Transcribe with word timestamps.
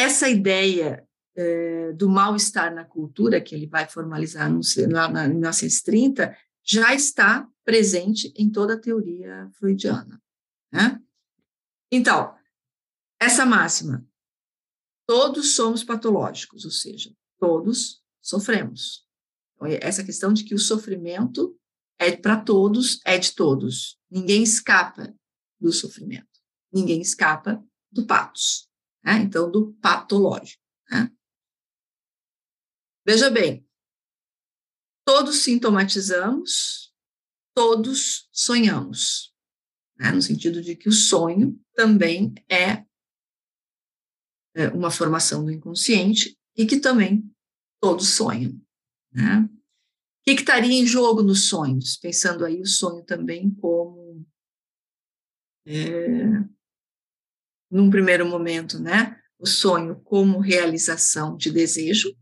essa 0.00 0.28
ideia 0.28 1.06
é, 1.36 1.92
do 1.92 2.08
mal-estar 2.08 2.74
na 2.74 2.84
cultura, 2.84 3.40
que 3.40 3.54
ele 3.54 3.66
vai 3.66 3.86
formalizar 3.86 4.50
no, 4.50 4.60
lá 4.90 5.08
na, 5.08 5.26
em 5.26 5.34
1930, 5.34 6.36
já 6.64 6.94
está 6.94 7.46
presente 7.64 8.32
em 8.36 8.50
toda 8.50 8.74
a 8.74 8.80
teoria 8.80 9.50
freudiana. 9.54 10.20
Né? 10.72 11.00
Então, 11.92 12.34
essa 13.20 13.44
máxima, 13.44 14.06
todos 15.06 15.54
somos 15.54 15.84
patológicos, 15.84 16.64
ou 16.64 16.70
seja, 16.70 17.14
todos 17.38 18.02
sofremos. 18.22 19.06
Então, 19.54 19.68
essa 19.82 20.02
questão 20.02 20.32
de 20.32 20.44
que 20.44 20.54
o 20.54 20.58
sofrimento 20.58 21.54
é 21.98 22.16
para 22.16 22.40
todos, 22.40 23.00
é 23.04 23.18
de 23.18 23.34
todos. 23.34 23.98
Ninguém 24.10 24.42
escapa 24.42 25.14
do 25.60 25.70
sofrimento. 25.72 26.26
Ninguém 26.72 27.02
escapa 27.02 27.62
do 27.92 28.06
patos. 28.06 28.69
Né? 29.04 29.18
Então, 29.18 29.50
do 29.50 29.72
patológico. 29.74 30.62
Né? 30.90 31.10
Veja 33.06 33.30
bem, 33.30 33.66
todos 35.04 35.42
sintomatizamos, 35.42 36.94
todos 37.54 38.28
sonhamos, 38.32 39.34
né? 39.96 40.12
no 40.12 40.22
sentido 40.22 40.62
de 40.62 40.76
que 40.76 40.88
o 40.88 40.92
sonho 40.92 41.60
também 41.74 42.34
é, 42.48 42.84
é 44.54 44.68
uma 44.68 44.90
formação 44.90 45.44
do 45.44 45.50
inconsciente 45.50 46.38
e 46.56 46.66
que 46.66 46.78
também 46.78 47.28
todos 47.80 48.08
sonham. 48.08 48.52
Né? 49.12 49.40
O 49.42 50.22
que, 50.24 50.32
estaria 50.32 50.78
em 50.78 50.86
jogo 50.86 51.22
nos 51.22 51.48
sonhos? 51.48 51.96
Pensando 51.96 52.44
aí 52.44 52.60
o 52.60 52.66
sonho 52.66 53.02
também 53.04 53.50
como, 53.54 54.24
é, 55.66 56.44
num 57.70 57.88
primeiro 57.90 58.26
momento, 58.26 58.78
né? 58.80 59.20
o 59.40 59.46
sonho 59.46 59.98
como 60.00 60.38
realização 60.38 61.36
de 61.36 61.50
desejo, 61.50 62.14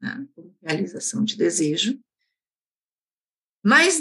né? 0.00 0.26
como 0.34 0.54
realização 0.62 1.24
de 1.24 1.36
desejo. 1.36 1.98
Mas 3.64 3.98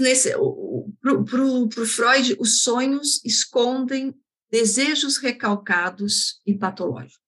para 1.02 1.14
o 1.14 1.86
Freud, 1.86 2.36
os 2.40 2.62
sonhos 2.62 3.24
escondem 3.24 4.14
desejos 4.52 5.18
recalcados 5.18 6.42
e 6.46 6.56
patológicos. 6.56 7.24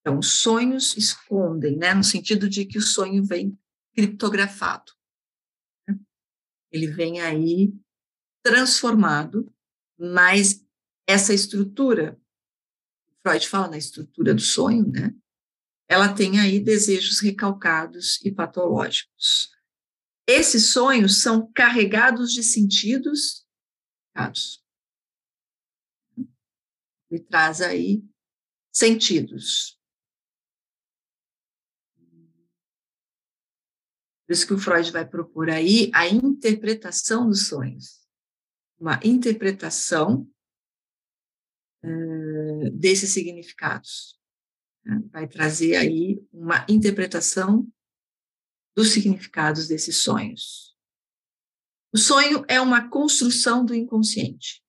Então, 0.00 0.18
os 0.20 0.28
sonhos 0.40 0.96
escondem, 0.96 1.76
né, 1.76 1.92
no 1.92 2.04
sentido 2.04 2.48
de 2.48 2.64
que 2.64 2.78
o 2.78 2.82
sonho 2.82 3.24
vem 3.24 3.58
criptografado. 3.92 4.92
Né? 5.88 5.98
Ele 6.70 6.86
vem 6.86 7.20
aí 7.20 7.74
transformado, 8.44 9.52
mas 9.98 10.64
essa 11.08 11.34
estrutura, 11.34 12.16
Freud 13.26 13.48
fala 13.48 13.68
na 13.68 13.76
estrutura 13.76 14.32
do 14.32 14.40
sonho, 14.40 14.86
né? 14.86 15.12
Ela 15.88 16.14
tem 16.14 16.38
aí 16.38 16.60
desejos 16.60 17.18
recalcados 17.18 18.24
e 18.24 18.30
patológicos. 18.30 19.50
Esses 20.28 20.72
sonhos 20.72 21.22
são 21.22 21.50
carregados 21.52 22.32
de 22.32 22.44
sentidos. 22.44 23.44
Ele 27.10 27.20
traz 27.24 27.60
aí 27.60 28.04
sentidos. 28.72 29.76
Por 34.24 34.32
isso 34.32 34.46
que 34.46 34.54
o 34.54 34.58
Freud 34.58 34.92
vai 34.92 35.04
propor 35.04 35.50
aí 35.50 35.90
a 35.92 36.06
interpretação 36.08 37.28
dos 37.28 37.48
sonhos. 37.48 38.06
Uma 38.78 39.00
interpretação 39.02 40.30
uh, 41.86 42.70
desses 42.70 43.12
significados. 43.12 44.18
Né? 44.84 45.00
Vai 45.10 45.28
trazer 45.28 45.76
aí 45.76 46.20
uma 46.32 46.66
interpretação 46.68 47.66
dos 48.76 48.90
significados 48.90 49.68
desses 49.68 49.96
sonhos. 49.96 50.76
O 51.92 51.98
sonho 51.98 52.44
é 52.48 52.60
uma 52.60 52.88
construção 52.88 53.64
do 53.64 53.74
inconsciente. 53.74 54.62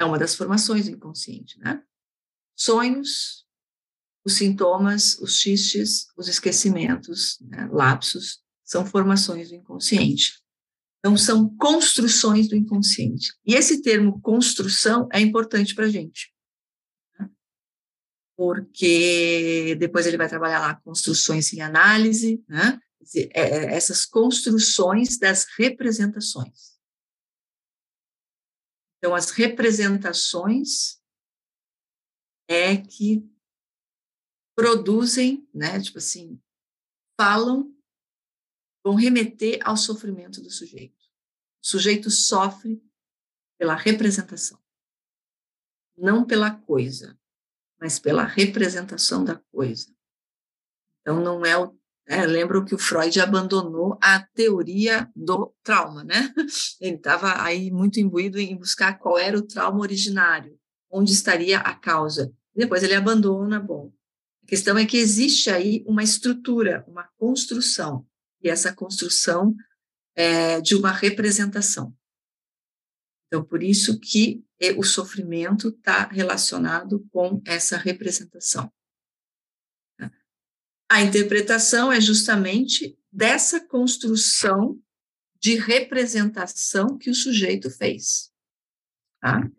É 0.00 0.04
uma 0.04 0.18
das 0.18 0.34
formações 0.34 0.86
do 0.86 0.96
inconsciente, 0.96 1.58
né? 1.60 1.84
Sonhos 2.56 3.42
os 4.24 4.34
sintomas, 4.34 5.18
os 5.18 5.36
xistes, 5.36 6.06
os 6.16 6.28
esquecimentos, 6.28 7.40
né, 7.40 7.68
lapsos, 7.72 8.40
são 8.64 8.86
formações 8.86 9.48
do 9.48 9.56
inconsciente. 9.56 10.41
Então, 11.04 11.16
são 11.16 11.48
construções 11.56 12.48
do 12.48 12.54
inconsciente. 12.54 13.34
E 13.44 13.54
esse 13.54 13.82
termo 13.82 14.20
construção 14.20 15.08
é 15.12 15.20
importante 15.20 15.74
para 15.74 15.86
a 15.86 15.88
gente. 15.88 16.32
Porque 18.36 19.74
depois 19.80 20.06
ele 20.06 20.16
vai 20.16 20.28
trabalhar 20.28 20.60
lá 20.60 20.76
construções 20.76 21.52
em 21.52 21.60
análise, 21.60 22.42
né? 22.48 22.80
É, 23.16 23.40
é, 23.40 23.74
essas 23.74 24.06
construções 24.06 25.18
das 25.18 25.44
representações. 25.58 26.78
Então, 28.98 29.12
as 29.12 29.30
representações 29.30 31.02
é 32.48 32.76
que 32.76 33.28
produzem, 34.54 35.48
né, 35.52 35.80
tipo 35.80 35.98
assim, 35.98 36.40
falam, 37.20 37.74
vão 38.84 38.94
remeter 38.94 39.58
ao 39.64 39.76
sofrimento 39.76 40.40
do 40.42 40.50
sujeito. 40.50 41.02
O 41.62 41.66
sujeito 41.66 42.10
sofre 42.10 42.82
pela 43.58 43.74
representação, 43.74 44.58
não 45.96 46.24
pela 46.24 46.50
coisa, 46.50 47.18
mas 47.80 47.98
pela 47.98 48.24
representação 48.24 49.24
da 49.24 49.36
coisa. 49.52 49.92
Então, 51.00 51.20
não 51.20 51.44
é 51.44 51.56
o. 51.56 51.76
É, 52.04 52.26
lembro 52.26 52.64
que 52.64 52.74
o 52.74 52.78
Freud 52.78 53.20
abandonou 53.20 53.96
a 54.02 54.20
teoria 54.34 55.08
do 55.14 55.54
trauma, 55.62 56.02
né? 56.02 56.34
Ele 56.80 56.96
estava 56.96 57.40
aí 57.42 57.70
muito 57.70 58.00
imbuído 58.00 58.40
em 58.40 58.56
buscar 58.56 58.98
qual 58.98 59.16
era 59.16 59.38
o 59.38 59.46
trauma 59.46 59.80
originário, 59.80 60.58
onde 60.90 61.12
estaria 61.12 61.58
a 61.58 61.74
causa. 61.74 62.32
Depois 62.54 62.82
ele 62.82 62.94
abandona, 62.94 63.58
bom, 63.58 63.92
a 64.42 64.46
questão 64.46 64.76
é 64.76 64.84
que 64.84 64.96
existe 64.96 65.48
aí 65.48 65.84
uma 65.86 66.02
estrutura, 66.02 66.84
uma 66.88 67.08
construção, 67.16 68.04
e 68.42 68.48
essa 68.48 68.74
construção 68.74 69.54
é 70.14 70.60
de 70.60 70.74
uma 70.74 70.90
representação. 70.90 71.96
Então, 73.26 73.44
por 73.44 73.62
isso 73.62 73.98
que 73.98 74.44
o 74.76 74.82
sofrimento 74.82 75.68
está 75.68 76.06
relacionado 76.06 77.06
com 77.10 77.40
essa 77.46 77.76
representação. 77.76 78.72
A 80.90 81.00
interpretação 81.00 81.90
é 81.90 82.00
justamente 82.00 82.98
dessa 83.10 83.66
construção 83.66 84.78
de 85.38 85.56
representação 85.56 86.98
que 86.98 87.08
o 87.08 87.14
sujeito 87.14 87.70
fez. 87.70 88.30
Tá? 89.18 89.50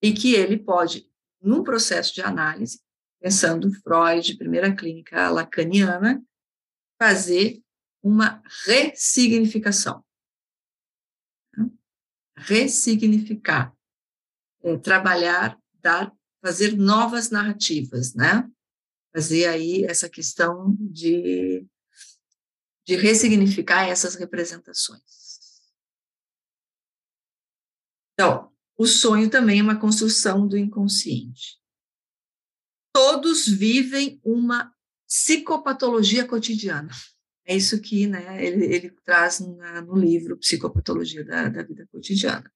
E 0.00 0.12
que 0.12 0.34
ele 0.34 0.56
pode 0.56 1.10
num 1.42 1.64
processo 1.64 2.14
de 2.14 2.22
análise, 2.22 2.80
pensando 3.20 3.72
Freud, 3.82 4.36
primeira 4.36 4.74
clínica 4.74 5.28
lacaniana, 5.28 6.24
fazer 7.00 7.62
uma 8.02 8.42
ressignificação. 8.66 10.04
Ressignificar, 12.36 13.74
é, 14.62 14.76
trabalhar, 14.76 15.58
dar, 15.80 16.14
fazer 16.42 16.76
novas 16.76 17.30
narrativas, 17.30 18.14
né? 18.14 18.46
Fazer 19.14 19.46
aí 19.46 19.84
essa 19.84 20.10
questão 20.10 20.76
de, 20.78 21.66
de 22.86 22.96
ressignificar 22.96 23.88
essas 23.88 24.14
representações. 24.14 25.00
Então, 28.12 28.52
o 28.76 28.86
sonho 28.86 29.30
também 29.30 29.60
é 29.60 29.62
uma 29.62 29.80
construção 29.80 30.46
do 30.46 30.56
inconsciente. 30.56 31.58
Todos 32.92 33.46
vivem 33.46 34.20
uma 34.22 34.74
psicopatologia 35.10 36.24
cotidiana. 36.24 36.90
É 37.44 37.56
isso 37.56 37.80
que 37.80 38.06
né, 38.06 38.46
ele, 38.46 38.64
ele 38.64 38.90
traz 39.04 39.40
na, 39.40 39.82
no 39.82 39.96
livro 39.96 40.38
Psicopatologia 40.38 41.24
da, 41.24 41.48
da 41.48 41.62
Vida 41.64 41.84
Cotidiana. 41.90 42.50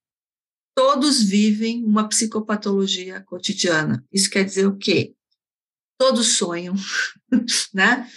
Todos 0.73 1.21
vivem 1.21 1.83
uma 1.83 2.07
psicopatologia 2.07 3.21
cotidiana. 3.21 4.05
Isso 4.11 4.29
quer 4.29 4.45
dizer 4.45 4.67
o 4.67 4.77
quê? 4.77 5.13
Todos 5.97 6.37
sonham, 6.37 6.75
né? 7.73 8.09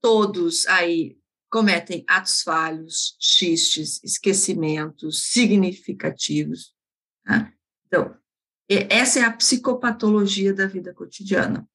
Todos 0.00 0.66
aí 0.66 1.18
cometem 1.50 2.04
atos 2.06 2.42
falhos, 2.42 3.16
xistes, 3.20 4.02
esquecimentos 4.02 5.24
significativos, 5.24 6.74
Tá? 7.24 7.52
Então, 7.86 8.16
essa 8.68 9.20
é 9.20 9.22
a 9.22 9.32
psicopatologia 9.32 10.52
da 10.52 10.66
vida 10.66 10.92
cotidiana. 10.94 11.68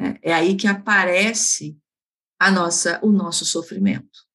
Né? 0.00 0.18
É 0.22 0.32
aí 0.32 0.56
que 0.56 0.66
aparece 0.66 1.76
a 2.40 2.50
nossa, 2.50 2.98
o 3.02 3.10
nosso 3.12 3.44
sofrimento. 3.44 4.29